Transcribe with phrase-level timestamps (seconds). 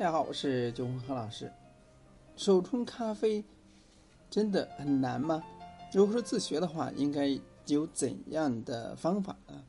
[0.00, 1.52] 大家好，我是九红何老师。
[2.34, 3.44] 手冲咖啡
[4.30, 5.44] 真的很难吗？
[5.92, 9.62] 如果说自学的话，应该有怎样的方法呢？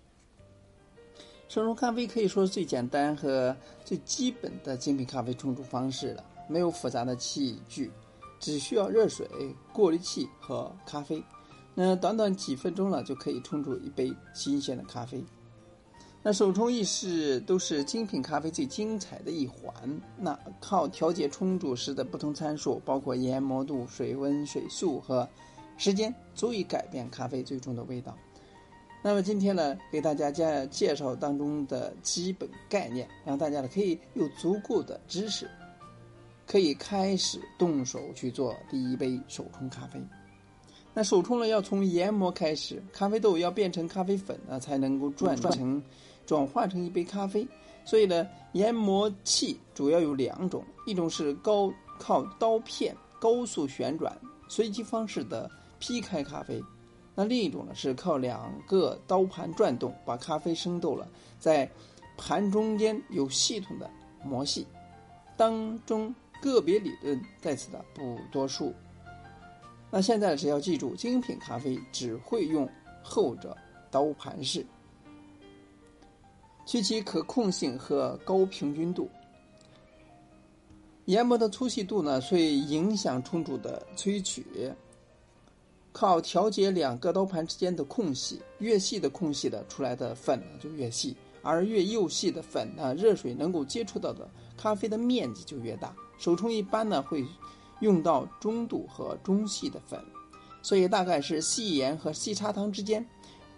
[1.49, 7.91] 手冲咖啡可以说是最简单和最基本的精品咖啡冲煮方式了，没有复杂的器具，
[8.39, 9.27] 只需要热水、
[9.73, 11.21] 过滤器和咖啡。
[11.75, 15.21] 那短短几分钟了，就可以冲煮一杯新鲜的咖啡。
[16.23, 19.73] 那手冲意式都是精品咖啡最精彩的一环。
[20.17, 25.27] 那靠调节冲煮时的不同参数，包括研磨度、水温、水速和
[25.77, 28.15] 时间，足以改变咖啡最终的味道。
[29.03, 35.49] 那么今天呢，给大家介介绍当中的基本概念，让大家呢可以有足够的知识，
[36.45, 39.99] 可以开始动手去做第一杯手冲咖啡。
[40.93, 45.81] 那手冲呢，要从研磨开始，咖啡豆要变成咖啡粉呢，才能够转成。
[46.25, 47.47] 转化成一杯咖啡，
[47.85, 54.15] 所以呢，研磨器主要有两种，一种是高靠刀片高速旋转
[54.47, 56.63] 随机方式的劈开咖啡，
[57.15, 61.07] 那另一种呢是靠两个刀盘转动，把咖啡生豆了，
[61.39, 61.69] 在
[62.17, 63.89] 盘中间有系统的
[64.23, 64.65] 磨细，
[65.35, 68.73] 当中个别理论在此的不多述。
[69.89, 72.69] 那现在只要记住，精品咖啡只会用
[73.03, 73.57] 后者
[73.89, 74.65] 刀盘式。
[76.71, 79.09] 其其可控性和高平均度，
[81.03, 84.71] 研磨的粗细度呢，会影响冲煮的萃取。
[85.91, 94.25] 靠调节两个刀盘之间的空隙，越细的空隙的出来的粉呢就越细，而越幼细的粉呢，热水能够接触到的
[94.55, 95.93] 咖啡的面积就越大。
[96.17, 97.25] 手冲一般呢会
[97.81, 100.01] 用到中度和中细的粉，
[100.61, 103.05] 所以大概是细盐和细砂糖之间，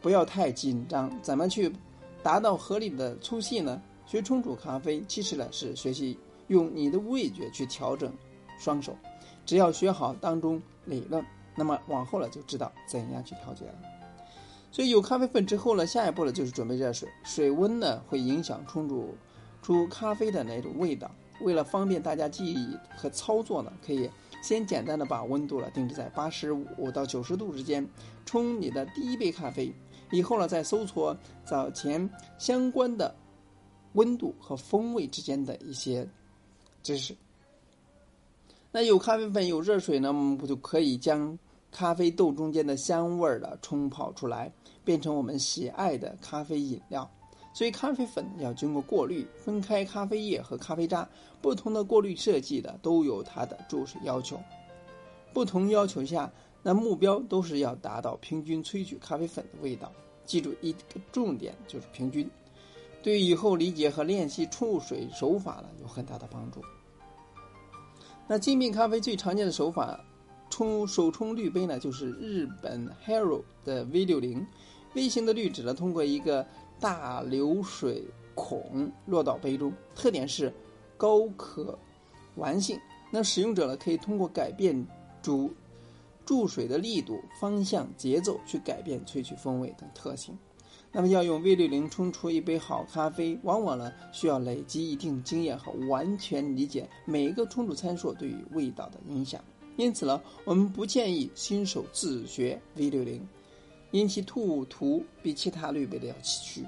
[0.01, 1.15] 不要太紧张。
[1.21, 1.71] 怎么去？
[2.23, 3.81] 达到合理的粗细呢？
[4.05, 8.13] 学冲煮咖啡其实呢是学习用你的味觉去调整
[8.57, 8.95] 双手，
[9.45, 11.25] 只要学好当中理论，
[11.55, 13.75] 那么往后呢就知道怎样去调节了。
[14.71, 19.15] 所以有咖啡粉之后呢，下一步呢就是准备热水，水温呢会影响冲煮
[19.61, 21.09] 出咖啡的那种味道。
[21.41, 24.09] 为了方便大家记忆和操作呢，可以
[24.41, 27.87] 先简单的把温度呢定制在八十五到九十度之间，
[28.25, 29.73] 冲你的第一杯咖啡。
[30.13, 32.07] 以后呢，再搜索早前
[32.37, 33.15] 相关的
[33.93, 36.07] 温度和风味之间的一些
[36.83, 37.15] 知识。
[38.71, 41.35] 那有咖啡粉、有热水呢，不就可以将
[41.71, 44.53] 咖啡豆中间的香味儿的冲泡出来，
[44.85, 47.09] 变成我们喜爱的咖啡饮料。
[47.51, 51.09] 所以，咖啡粉要经过过滤，分开咖啡液和咖啡渣。
[51.41, 54.39] 不同的过滤设计的都有它的注水要求。
[55.33, 56.31] 不同要求下。
[56.63, 59.91] 那目标都是要达到平均萃取咖啡粉的味道。
[60.25, 60.79] 记住一个
[61.11, 62.27] 重点就是平均，
[63.03, 66.61] 对以后理解和练习冲水手法呢有很大的帮助。
[68.25, 69.99] 那精品咖啡最常见的手法，
[70.49, 74.47] 冲手冲滤杯呢，就是日本 Hero 的 V 六零
[74.95, 76.47] ，V 型的滤纸呢，通过一个
[76.79, 78.01] 大流水
[78.33, 80.53] 孔落到杯中，特点是
[80.95, 81.77] 高可
[82.35, 82.79] 玩性。
[83.11, 84.87] 那使用者呢，可以通过改变
[85.21, 85.53] 主
[86.25, 90.37] 注水的力度、方向、节奏去改变萃取风味等特性。
[90.91, 99.43] 那么，要用 V 六零冲出一杯好咖啡，往往呢需要累积一定经验和完全理解每一个冲煮参数对于味道的影响。
[99.75, 103.27] 因此呢，我们不建议新手自学 V 六零，
[103.91, 106.65] 因其吐图比其他滤杯的要崎岖。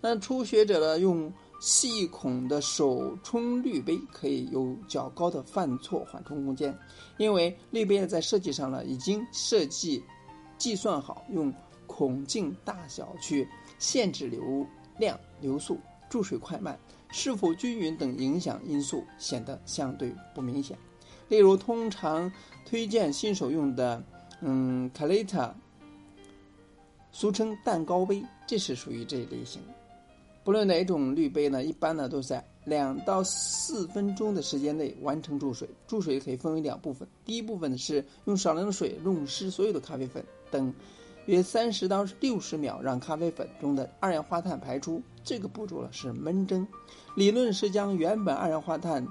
[0.00, 1.32] 那初学者呢，用。
[1.60, 6.76] 细孔的手冲滤杯可以有较高的犯错缓冲空间，
[7.16, 10.02] 因为滤杯在设计上呢已经设计
[10.56, 11.52] 计算好用
[11.86, 13.48] 孔径大小去
[13.78, 14.66] 限制流
[14.98, 16.78] 量、流速、注水快慢、
[17.10, 20.78] 是否均匀等影响因素显得相对不明显。
[21.28, 22.32] 例如，通常
[22.64, 24.02] 推荐新手用的，
[24.40, 25.54] 嗯 c a l i t a
[27.10, 29.60] 俗称蛋糕杯，这是属于这一类型。
[30.48, 35.68] 不论哪种滤杯呢，一般呢都在两到四分钟的时间内完成注水。
[35.86, 40.72] 注水可以分为两部分，第一部分是用少量的水弄湿所有的咖啡粉，等
[41.26, 45.02] 约三十到六十秒，让咖啡粉中的二氧化碳排出。
[45.22, 46.66] 这个步骤呢是闷蒸，
[47.14, 49.06] 理论是将原本二氧化碳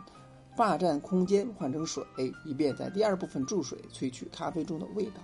[0.55, 2.03] 霸占空间换成水，
[2.45, 5.21] 以便在第二部分注水萃取咖啡中的味道。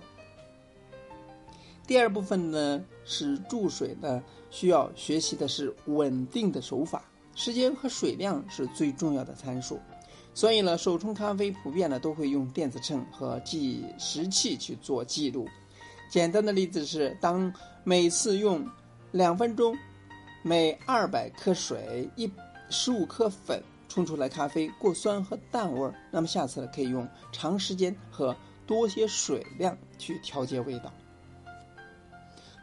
[1.86, 7.04] 第二部分呢是注水呢，需要学习的是稳定的手法，
[7.34, 9.78] 时间和水量是最重要的参数。
[10.32, 15.46] 所以呢，手冲咖啡普遍呢都会用电子秤和计时器去做记录。
[16.08, 17.52] 简单的例子是，当
[17.84, 18.66] 每次用
[19.12, 19.76] 两分钟，
[20.42, 22.30] 每二百克水一
[22.70, 28.34] 十五克粉冲出来咖啡过酸和淡味儿，那么下次呢可以用长时间和
[28.66, 30.92] 多些水量去调节味道。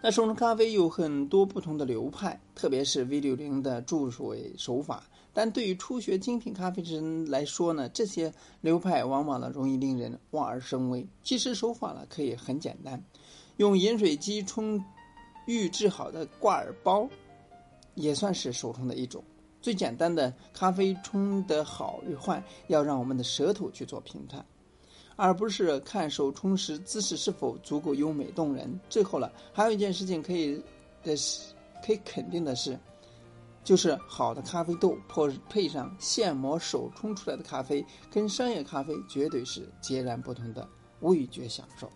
[0.03, 5.03] 那手冲咖啡有很多不同的流派，特别是 V 六零的注水手法。
[5.31, 11.07] 但对于初学精品咖啡之人来说呢，这些流派往往呢容易令人望而生畏。
[11.21, 12.99] 其实手法呢可以很简单，
[13.57, 14.83] 用饮水机冲
[15.45, 17.07] 预制好的挂耳包，
[17.93, 19.23] 也算是手冲的一种。
[19.61, 24.43] 最简单的咖啡冲得好与坏，要让我们的舌头去做评判，
[25.15, 28.79] 而不是看手冲时姿势是否足够优美动人。
[28.89, 30.61] 最后了，还有一件事情可以
[31.03, 31.53] 的是，
[31.85, 32.79] 可以肯定的是。
[33.63, 40.67] 就是好的咖啡豆，配配上现磨手冲出来的咖啡，跟商业咖啡绝对是截然不同的
[41.01, 41.87] 味觉享受。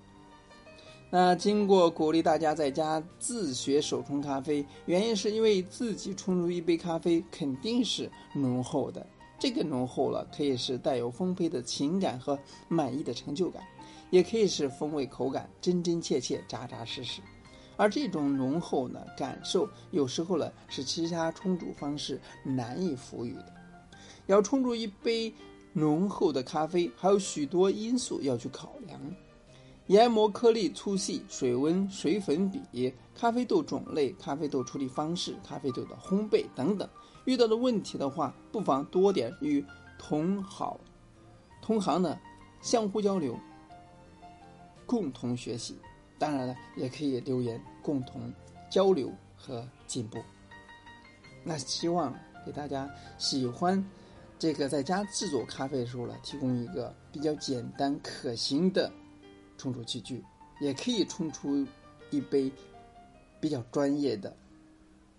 [1.09, 9.03] 那经过鼓励大家在家自学手冲咖啡，原因是因为自己冲出一杯咖啡肯定是浓厚的，
[9.37, 13.63] 这个浓厚了可以是带有丰沛的情感和满意的成就感，
[14.09, 17.21] 也可以是风味口感真真切切、扎扎实实。
[17.77, 23.53] 而这种浓厚呢感受，有时候呢是其他冲煮方式难以赋予的。
[24.27, 25.33] 要冲煮一杯
[25.73, 28.99] 浓厚的咖啡，还有许多因素要去考量：
[29.87, 36.89] 研磨颗粒粗细、水温、水粉比、咖啡豆种类、咖啡豆处理方式、咖啡豆的烘焙等等。
[37.25, 39.63] 遇到的问题的话，不妨多点与
[39.99, 40.79] 同好、
[41.61, 42.19] 同行呢
[42.61, 43.39] 相互交流，
[44.87, 45.75] 共同学习。
[46.17, 48.33] 当然了，也可以留言共同
[48.71, 50.17] 交流和进步。
[51.43, 52.11] 那希望
[52.43, 52.89] 给大家
[53.19, 53.83] 喜欢
[54.39, 58.91] 这个在家制作咖啡的时候呢，提供一个比较简单可行的
[59.57, 60.23] 冲出器具，
[60.59, 61.65] 也可以冲出
[62.11, 62.51] 一杯
[63.39, 64.35] 比较专业的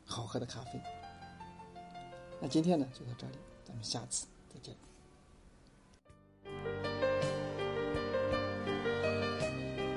[0.04, 0.80] 好喝的咖啡。
[2.40, 4.85] 那今天呢就到这里，咱们下次再见。